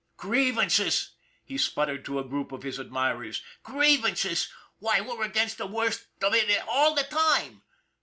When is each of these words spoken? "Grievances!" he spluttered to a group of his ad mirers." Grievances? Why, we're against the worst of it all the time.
"Grievances!" 0.17 1.11
he 1.45 1.59
spluttered 1.59 2.03
to 2.05 2.17
a 2.17 2.23
group 2.23 2.51
of 2.51 2.63
his 2.63 2.79
ad 2.79 2.89
mirers." 2.89 3.43
Grievances? 3.63 4.51
Why, 4.79 4.99
we're 4.99 5.21
against 5.23 5.59
the 5.59 5.67
worst 5.67 6.07
of 6.23 6.33
it 6.33 6.49
all 6.67 6.95
the 6.95 7.03
time. 7.03 7.61